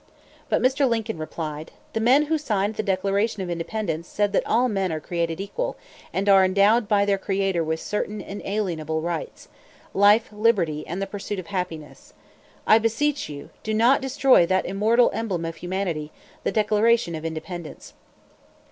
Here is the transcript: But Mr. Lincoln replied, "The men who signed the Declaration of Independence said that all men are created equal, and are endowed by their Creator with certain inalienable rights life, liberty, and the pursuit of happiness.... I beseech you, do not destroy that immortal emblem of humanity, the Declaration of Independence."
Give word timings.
But 0.49 0.63
Mr. 0.63 0.89
Lincoln 0.89 1.19
replied, 1.19 1.69
"The 1.93 1.99
men 1.99 2.23
who 2.23 2.39
signed 2.39 2.73
the 2.73 2.81
Declaration 2.81 3.43
of 3.43 3.51
Independence 3.51 4.07
said 4.07 4.33
that 4.33 4.41
all 4.47 4.67
men 4.67 4.91
are 4.91 4.99
created 4.99 5.39
equal, 5.39 5.75
and 6.11 6.27
are 6.27 6.43
endowed 6.43 6.87
by 6.87 7.05
their 7.05 7.19
Creator 7.19 7.63
with 7.63 7.79
certain 7.79 8.19
inalienable 8.19 9.01
rights 9.01 9.47
life, 9.93 10.29
liberty, 10.33 10.87
and 10.87 11.03
the 11.03 11.05
pursuit 11.05 11.37
of 11.37 11.45
happiness.... 11.45 12.13
I 12.65 12.79
beseech 12.79 13.29
you, 13.29 13.51
do 13.61 13.75
not 13.75 14.01
destroy 14.01 14.43
that 14.47 14.65
immortal 14.65 15.11
emblem 15.13 15.45
of 15.45 15.57
humanity, 15.57 16.11
the 16.43 16.51
Declaration 16.51 17.13
of 17.13 17.23
Independence." 17.23 17.93